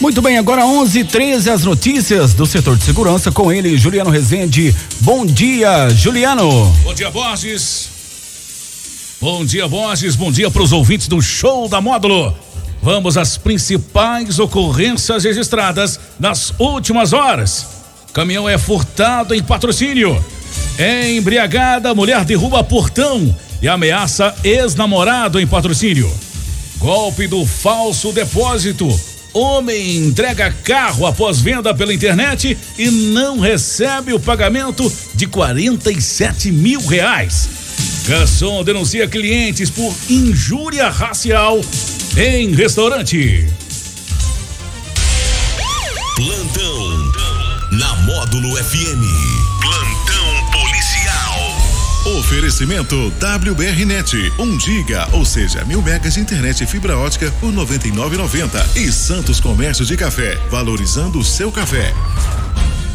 Muito 0.00 0.22
bem, 0.22 0.38
agora 0.38 0.64
11 0.64 1.04
13 1.04 1.50
as 1.50 1.62
notícias 1.62 2.32
do 2.32 2.46
setor 2.46 2.74
de 2.74 2.84
segurança 2.84 3.30
com 3.30 3.52
ele, 3.52 3.76
Juliano 3.76 4.08
Rezende. 4.08 4.74
Bom 5.00 5.26
dia, 5.26 5.90
Juliano. 5.90 6.74
Bom 6.82 6.94
dia, 6.94 7.10
Borges. 7.10 7.90
Bom 9.20 9.44
dia, 9.44 9.68
Borges. 9.68 10.16
Bom 10.16 10.32
dia 10.32 10.50
para 10.50 10.62
os 10.62 10.72
ouvintes 10.72 11.06
do 11.06 11.20
Show 11.20 11.68
da 11.68 11.82
Módulo. 11.82 12.34
Vamos 12.82 13.18
às 13.18 13.36
principais 13.36 14.38
ocorrências 14.38 15.24
registradas 15.24 16.00
nas 16.18 16.54
últimas 16.58 17.12
horas. 17.12 17.66
Caminhão 18.14 18.48
é 18.48 18.56
furtado 18.56 19.34
em 19.34 19.42
patrocínio. 19.42 20.24
Embriagada, 21.14 21.94
mulher 21.94 22.24
derruba 22.24 22.64
portão 22.64 23.36
e 23.60 23.68
ameaça 23.68 24.34
ex-namorado 24.42 25.38
em 25.38 25.46
patrocínio. 25.46 26.10
Golpe 26.78 27.26
do 27.26 27.44
falso 27.44 28.12
depósito. 28.12 29.09
Homem 29.32 29.96
entrega 29.96 30.52
carro 30.64 31.06
após 31.06 31.40
venda 31.40 31.72
pela 31.74 31.94
internet 31.94 32.56
e 32.76 32.90
não 32.90 33.38
recebe 33.38 34.12
o 34.12 34.18
pagamento 34.18 34.92
de 35.14 35.26
47 35.26 36.50
mil 36.50 36.84
reais. 36.86 37.48
Garçom 38.06 38.64
denuncia 38.64 39.06
clientes 39.06 39.70
por 39.70 39.94
injúria 40.08 40.88
racial 40.88 41.60
em 42.16 42.52
restaurante. 42.52 43.46
Plantão 46.16 47.12
na 47.72 47.94
Módulo 48.02 48.56
FM. 48.56 49.39
Oferecimento 52.30 53.12
WBRnet, 53.18 54.32
1 54.38 54.60
giga, 54.60 55.08
ou 55.14 55.24
seja, 55.24 55.64
mil 55.64 55.82
megas 55.82 56.14
de 56.14 56.20
internet 56.20 56.62
e 56.62 56.66
fibra 56.66 56.96
ótica 56.96 57.28
por 57.40 57.52
99,90 57.52 58.76
e 58.76 58.92
Santos 58.92 59.40
Comércio 59.40 59.84
de 59.84 59.96
Café, 59.96 60.38
valorizando 60.48 61.18
o 61.18 61.24
seu 61.24 61.50
café. 61.50 61.92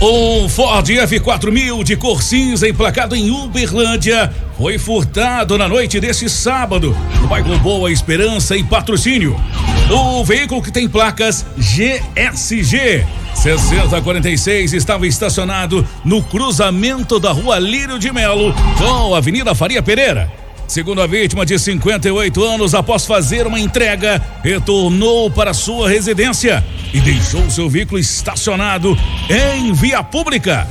Um 0.00 0.48
Ford 0.48 0.88
F4000 0.88 1.84
de 1.84 1.94
cor 1.94 2.22
cinza 2.22 2.66
emplacado 2.66 3.14
em 3.14 3.30
Uberlândia 3.30 4.32
foi 4.56 4.78
furtado 4.78 5.58
na 5.58 5.68
noite 5.68 6.00
deste 6.00 6.26
sábado 6.30 6.96
no 7.20 7.28
bairro 7.28 7.58
Boa 7.58 7.92
Esperança 7.92 8.56
em 8.56 8.64
patrocínio. 8.64 9.38
O 9.90 10.22
veículo 10.22 10.62
que 10.62 10.70
tem 10.70 10.86
placas 10.86 11.46
GSG 11.56 13.06
6046 13.34 14.74
estava 14.74 15.06
estacionado 15.06 15.86
no 16.04 16.22
cruzamento 16.22 17.18
da 17.18 17.32
rua 17.32 17.58
Lírio 17.58 17.98
de 17.98 18.12
Melo 18.12 18.52
com 18.76 19.14
a 19.14 19.18
Avenida 19.18 19.54
Faria 19.54 19.82
Pereira. 19.82 20.30
Segundo 20.66 21.00
a 21.00 21.06
vítima 21.06 21.46
de 21.46 21.58
58 21.58 22.44
anos, 22.44 22.74
após 22.74 23.06
fazer 23.06 23.46
uma 23.46 23.58
entrega, 23.58 24.20
retornou 24.44 25.30
para 25.30 25.54
sua 25.54 25.88
residência 25.88 26.62
e 26.92 27.00
deixou 27.00 27.48
seu 27.48 27.70
veículo 27.70 27.98
estacionado 27.98 28.94
em 29.30 29.72
via 29.72 30.02
pública. 30.02 30.68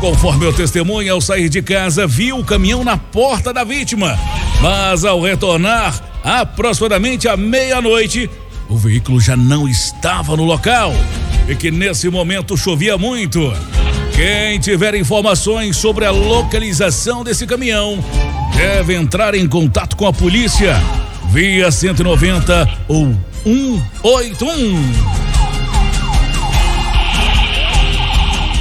Conforme 0.00 0.46
o 0.46 0.52
testemunha, 0.52 1.12
ao 1.12 1.20
sair 1.20 1.50
de 1.50 1.60
casa, 1.60 2.06
viu 2.06 2.38
o 2.38 2.44
caminhão 2.44 2.82
na 2.82 2.96
porta 2.96 3.52
da 3.52 3.64
vítima. 3.64 4.18
Mas 4.62 5.04
ao 5.04 5.20
retornar, 5.20 6.00
aproximadamente 6.22 7.28
à 7.28 7.36
meia-noite, 7.36 8.30
o 8.68 8.76
veículo 8.76 9.20
já 9.20 9.36
não 9.36 9.68
estava 9.68 10.36
no 10.36 10.44
local 10.44 10.92
e 11.48 11.54
que 11.54 11.70
nesse 11.70 12.08
momento 12.08 12.56
chovia 12.56 12.96
muito. 12.96 13.52
Quem 14.14 14.58
tiver 14.60 14.94
informações 14.94 15.76
sobre 15.76 16.04
a 16.04 16.10
localização 16.10 17.24
desse 17.24 17.46
caminhão 17.46 18.02
deve 18.56 18.94
entrar 18.94 19.34
em 19.34 19.46
contato 19.48 19.96
com 19.96 20.06
a 20.06 20.12
polícia 20.12 20.80
via 21.30 21.70
190 21.70 22.68
ou 22.88 23.14
181. 23.42 25.24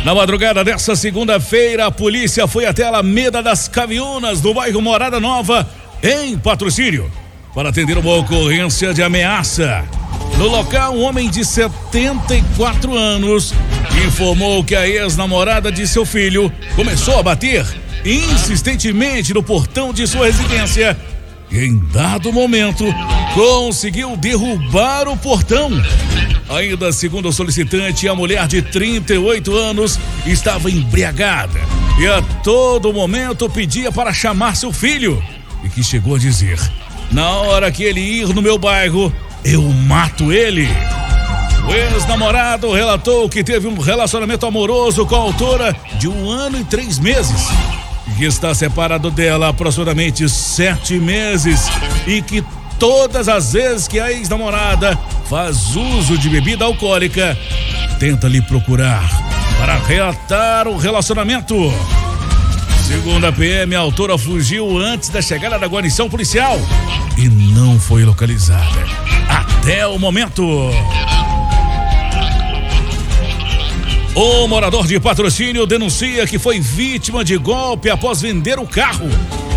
Na 0.04 0.14
madrugada 0.14 0.66
dessa 0.66 0.96
segunda-feira, 0.98 1.86
a 1.86 1.92
polícia 1.92 2.46
foi 2.46 2.66
até 2.66 2.84
a 2.84 2.88
Alameda 2.88 3.42
das 3.42 3.70
Caviunas, 3.70 4.42
no 4.42 4.54
bairro 4.54 4.82
Morada 4.82 5.18
Nova, 5.18 5.70
em 6.02 6.38
patrocínio, 6.38 7.10
para 7.54 7.70
atender 7.70 7.98
uma 7.98 8.16
ocorrência 8.16 8.94
de 8.94 9.02
ameaça. 9.02 9.86
No 10.44 10.50
local, 10.50 10.94
um 10.94 11.04
homem 11.04 11.30
de 11.30 11.46
74 11.46 12.94
anos 12.94 13.54
informou 14.06 14.62
que 14.62 14.76
a 14.76 14.86
ex-namorada 14.86 15.72
de 15.72 15.88
seu 15.88 16.06
filho 16.06 16.52
começou 16.76 17.18
a 17.18 17.24
bater 17.24 17.66
insistentemente 18.04 19.34
no 19.34 19.42
portão 19.42 19.94
de 19.94 20.06
sua 20.06 20.26
residência 20.26 20.98
e, 21.50 21.60
em 21.60 21.78
dado 21.94 22.34
momento, 22.34 22.84
conseguiu 23.34 24.18
derrubar 24.18 25.08
o 25.08 25.16
portão. 25.16 25.72
Ainda 26.50 26.92
segundo 26.92 27.30
o 27.30 27.34
solicitante, 27.34 28.10
a 28.10 28.14
mulher 28.14 28.46
de 28.46 28.62
38 28.62 29.56
anos 29.56 29.98
estava 30.26 30.70
embriagada 30.70 31.58
e 31.98 32.06
a 32.06 32.22
todo 32.44 32.92
momento 32.92 33.50
pedia 33.50 33.94
para 33.94 34.12
chamar 34.12 34.58
seu 34.58 34.74
filho 34.74 35.24
e 35.64 35.70
que 35.70 35.82
chegou 35.82 36.16
a 36.16 36.20
dizer: 36.20 36.60
Na 37.14 37.30
hora 37.30 37.72
que 37.72 37.84
ele 37.84 38.02
ir 38.02 38.28
no 38.36 38.42
meu 38.42 38.58
bairro, 38.58 39.10
eu 39.44 39.62
mato 39.64 40.32
ele. 40.32 40.68
O 41.68 41.72
ex-namorado 41.74 42.72
relatou 42.72 43.30
que 43.30 43.44
teve 43.44 43.68
um 43.68 43.78
relacionamento 43.80 44.46
amoroso 44.46 45.06
com 45.06 45.16
a 45.16 45.20
autora 45.20 45.76
de 45.98 46.08
um 46.08 46.30
ano 46.30 46.60
e 46.60 46.64
três 46.64 47.00
meses. 47.00 47.48
Que 48.18 48.26
está 48.26 48.54
separado 48.54 49.10
dela 49.10 49.48
há 49.48 49.50
aproximadamente 49.50 50.28
sete 50.30 51.00
meses 51.00 51.62
e 52.06 52.22
que 52.22 52.44
todas 52.78 53.28
as 53.30 53.54
vezes 53.54 53.88
que 53.88 54.00
a 54.00 54.12
ex-namorada 54.12 54.98
faz 55.30 55.76
uso 55.76 56.18
de 56.18 56.30
bebida 56.30 56.66
alcoólica, 56.66 57.38
tenta 58.00 58.28
lhe 58.28 58.42
procurar 58.42 59.04
para 59.58 59.78
reatar 59.78 60.68
o 60.68 60.78
relacionamento. 60.78 61.56
Segundo 62.86 63.26
a 63.26 63.32
PM, 63.32 63.74
a 63.76 63.80
autora 63.80 64.18
fugiu 64.18 64.78
antes 64.78 65.10
da 65.10 65.22
chegada 65.22 65.58
da 65.58 65.68
guarnição 65.68 66.10
policial 66.10 66.60
e 67.18 67.30
não 67.64 67.80
foi 67.80 68.04
localizada 68.04 68.84
até 69.30 69.88
o 69.88 69.98
momento. 69.98 70.44
O 74.14 74.48
morador 74.50 74.86
de 74.86 75.00
patrocínio 75.00 75.66
denuncia 75.66 76.28
que 76.28 76.38
foi 76.38 76.60
vítima 76.60 77.24
de 77.24 77.38
golpe 77.38 77.90
após 77.90 78.20
vender 78.20 78.60
o 78.60 78.68
carro 78.68 79.10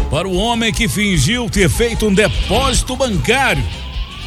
para 0.09 0.29
o 0.29 0.37
homem 0.37 0.73
que 0.73 0.87
fingiu 0.87 1.51
ter 1.51 1.69
feito 1.69 2.07
um 2.07 2.15
depósito 2.15 2.95
bancário. 2.95 3.65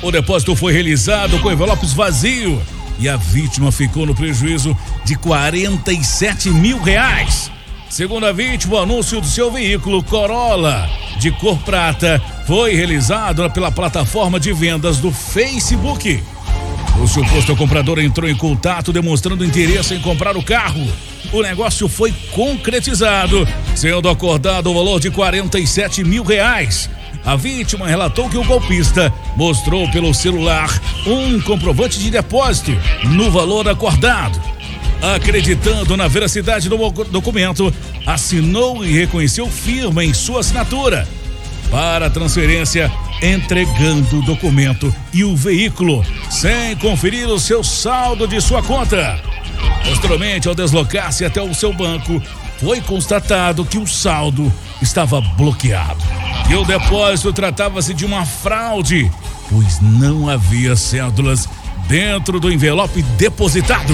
O 0.04 0.12
depósito 0.12 0.58
foi 0.58 0.74
realizado 0.74 1.40
com 1.40 1.50
envelopes 1.50 1.94
vazios 1.94 2.60
e 3.00 3.08
a 3.08 3.16
vítima 3.16 3.72
ficou 3.72 4.06
no 4.06 4.14
prejuízo 4.14 4.78
de 5.06 5.16
47 5.16 6.50
mil 6.50 6.82
reais. 6.82 7.50
Segundo 7.90 8.28
a 8.28 8.32
vítima, 8.32 8.76
o 8.76 8.78
anúncio 8.84 9.20
do 9.20 9.26
seu 9.26 9.52
veículo 9.52 10.04
Corolla 10.04 10.88
de 11.20 11.32
cor 11.32 11.58
prata 11.60 12.22
foi 12.46 12.76
realizado 12.76 13.50
pela 13.50 13.72
plataforma 13.72 14.40
de 14.40 14.54
vendas 14.54 15.00
do 15.00 15.12
Facebook. 15.12 16.24
O 17.02 17.08
suposto 17.08 17.56
comprador 17.56 17.98
entrou 17.98 18.30
em 18.30 18.36
contato 18.36 18.94
demonstrando 18.94 19.44
interesse 19.44 19.96
em 19.96 20.02
comprar 20.02 20.38
o 20.38 20.44
carro. 20.44 20.88
O 21.34 21.42
negócio 21.42 21.90
foi 21.90 22.14
concretizado, 22.32 23.48
sendo 23.76 24.08
acordado 24.08 24.70
o 24.70 24.74
valor 24.74 25.00
de 25.00 25.10
47 25.10 26.04
mil 26.04 26.24
reais. 26.24 26.90
A 27.26 27.36
vítima 27.36 27.88
relatou 27.88 28.30
que 28.30 28.38
o 28.38 28.44
golpista 28.44 29.12
mostrou 29.36 29.90
pelo 29.92 30.14
celular 30.14 30.70
um 31.08 31.42
comprovante 31.42 31.98
de 32.00 32.12
depósito 32.12 32.72
no 33.04 33.32
valor 33.32 33.68
acordado. 33.68 34.59
Acreditando 35.02 35.96
na 35.96 36.08
veracidade 36.08 36.68
do 36.68 36.78
documento, 37.06 37.74
assinou 38.06 38.84
e 38.84 38.92
reconheceu 38.92 39.48
firma 39.48 40.04
em 40.04 40.14
sua 40.14 40.42
assinatura. 40.42 41.08
Para 41.72 42.08
a 42.08 42.10
transferência, 42.10 42.92
entregando 43.22 44.20
o 44.20 44.22
documento 44.24 44.94
e 45.14 45.24
o 45.24 45.36
veículo, 45.36 46.04
sem 46.30 46.76
conferir 46.78 47.28
o 47.28 47.40
seu 47.40 47.64
saldo 47.64 48.28
de 48.28 48.42
sua 48.42 48.62
conta. 48.62 49.22
Posteriormente, 49.86 50.48
ao 50.48 50.56
deslocar-se 50.56 51.24
até 51.24 51.42
o 51.42 51.54
seu 51.54 51.72
banco, 51.72 52.22
foi 52.60 52.82
constatado 52.82 53.64
que 53.64 53.78
o 53.78 53.88
saldo 53.88 54.52
estava 54.82 55.22
bloqueado. 55.22 56.04
E 56.50 56.56
o 56.56 56.66
depósito 56.66 57.32
tratava-se 57.32 57.94
de 57.94 58.06
uma 58.06 58.26
fraude, 58.26 59.10
pois 59.50 59.80
não 59.80 60.28
havia 60.28 60.76
cédulas 60.76 61.48
dentro 61.88 62.40
do 62.40 62.52
envelope 62.52 63.02
depositado. 63.02 63.94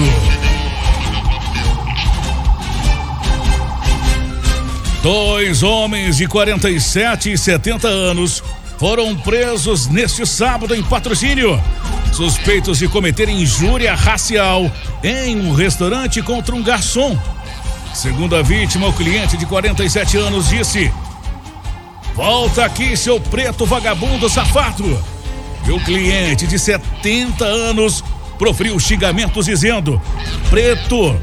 Dois 5.06 5.62
homens 5.62 6.16
de 6.16 6.26
47 6.26 7.30
e 7.30 7.38
70 7.38 7.86
anos 7.86 8.42
foram 8.76 9.14
presos 9.14 9.86
neste 9.86 10.26
sábado 10.26 10.74
em 10.74 10.82
patrocínio, 10.82 11.62
suspeitos 12.12 12.80
de 12.80 12.88
cometer 12.88 13.28
injúria 13.28 13.94
racial 13.94 14.68
em 15.04 15.36
um 15.36 15.54
restaurante 15.54 16.20
contra 16.22 16.56
um 16.56 16.60
garçom. 16.60 17.16
Segundo 17.94 18.34
a 18.34 18.42
vítima, 18.42 18.88
o 18.88 18.92
cliente 18.92 19.36
de 19.36 19.46
47 19.46 20.16
anos 20.16 20.48
disse: 20.48 20.92
Volta 22.16 22.64
aqui, 22.64 22.96
seu 22.96 23.20
preto 23.20 23.64
vagabundo 23.64 24.28
safado. 24.28 25.00
E 25.68 25.70
o 25.70 25.78
cliente 25.84 26.48
de 26.48 26.58
70 26.58 27.44
anos 27.44 28.02
proferiu 28.36 28.76
xingamentos 28.80 29.46
dizendo: 29.46 30.02
Preto. 30.50 31.16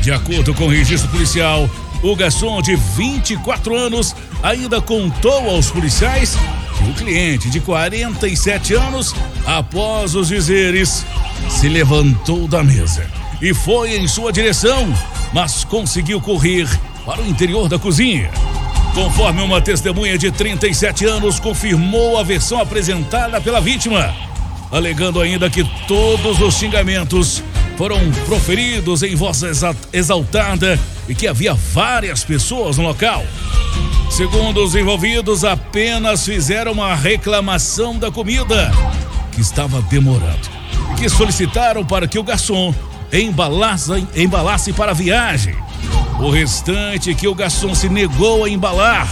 De 0.00 0.10
acordo 0.10 0.54
com 0.54 0.64
o 0.64 0.70
registro 0.70 1.10
policial, 1.10 1.68
o 2.02 2.14
garçom 2.14 2.60
de 2.60 2.76
24 2.76 3.74
anos 3.74 4.14
ainda 4.42 4.80
contou 4.80 5.50
aos 5.50 5.70
policiais 5.70 6.36
que 6.76 6.90
o 6.90 6.94
cliente 6.94 7.48
de 7.48 7.60
47 7.60 8.74
anos, 8.74 9.14
após 9.46 10.14
os 10.14 10.28
dizeres, 10.28 11.04
se 11.48 11.68
levantou 11.68 12.46
da 12.46 12.62
mesa 12.62 13.06
e 13.40 13.52
foi 13.52 13.96
em 13.96 14.08
sua 14.08 14.32
direção, 14.32 14.86
mas 15.32 15.64
conseguiu 15.64 16.20
correr 16.20 16.68
para 17.04 17.22
o 17.22 17.26
interior 17.26 17.68
da 17.68 17.78
cozinha. 17.78 18.30
Conforme 18.94 19.42
uma 19.42 19.60
testemunha 19.60 20.16
de 20.16 20.30
37 20.30 21.04
anos 21.04 21.38
confirmou 21.38 22.18
a 22.18 22.22
versão 22.22 22.60
apresentada 22.60 23.40
pela 23.40 23.60
vítima, 23.60 24.14
alegando 24.70 25.20
ainda 25.20 25.50
que 25.50 25.64
todos 25.86 26.40
os 26.40 26.54
xingamentos 26.54 27.42
foram 27.76 27.98
proferidos 28.26 29.02
em 29.02 29.14
voz 29.14 29.42
exaltada 29.92 30.80
e 31.08 31.14
que 31.14 31.26
havia 31.26 31.54
várias 31.54 32.24
pessoas 32.24 32.78
no 32.78 32.84
local. 32.84 33.24
Segundo 34.10 34.64
os 34.64 34.74
envolvidos, 34.74 35.44
apenas 35.44 36.24
fizeram 36.24 36.72
uma 36.72 36.94
reclamação 36.94 37.98
da 37.98 38.10
comida, 38.10 38.70
que 39.32 39.40
estava 39.40 39.82
demorando, 39.82 40.48
e 40.92 40.94
que 40.94 41.08
solicitaram 41.08 41.84
para 41.84 42.08
que 42.08 42.18
o 42.18 42.22
garçom 42.22 42.74
embalasse, 43.12 44.06
embalasse 44.14 44.72
para 44.72 44.92
a 44.92 44.94
viagem. 44.94 45.54
O 46.18 46.30
restante 46.30 47.14
que 47.14 47.28
o 47.28 47.34
garçom 47.34 47.74
se 47.74 47.88
negou 47.88 48.44
a 48.44 48.48
embalar, 48.48 49.06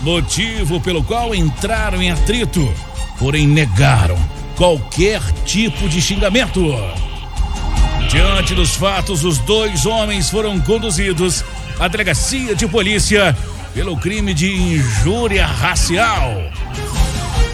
motivo 0.00 0.80
pelo 0.80 1.04
qual 1.04 1.34
entraram 1.34 2.00
em 2.00 2.10
atrito, 2.10 2.72
porém 3.18 3.46
negaram 3.46 4.16
qualquer 4.56 5.20
tipo 5.44 5.88
de 5.88 6.00
xingamento. 6.00 6.60
Diante 8.10 8.56
dos 8.56 8.74
fatos, 8.74 9.22
os 9.22 9.38
dois 9.38 9.86
homens 9.86 10.28
foram 10.28 10.60
conduzidos 10.60 11.44
à 11.78 11.86
delegacia 11.86 12.56
de 12.56 12.66
polícia 12.66 13.36
pelo 13.72 13.96
crime 13.96 14.34
de 14.34 14.52
injúria 14.52 15.46
racial. 15.46 16.42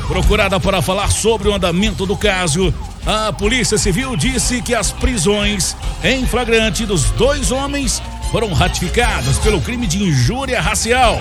Procurada 0.09 0.59
para 0.59 0.81
falar 0.81 1.11
sobre 1.11 1.51
o 1.51 1.55
andamento 1.55 2.07
do 2.07 2.17
caso, 2.17 2.73
a 3.05 3.35
Polícia 3.35 3.77
Civil 3.77 4.17
disse 4.17 4.63
que 4.63 4.75
as 4.75 4.91
prisões 4.91 5.77
em 6.03 6.27
flagrante 6.27 6.87
dos 6.87 7.05
dois 7.11 7.53
homens 7.53 8.03
foram 8.33 8.51
ratificadas 8.55 9.37
pelo 9.39 9.61
crime 9.61 9.87
de 9.87 10.03
injúria 10.03 10.59
racial. 10.59 11.21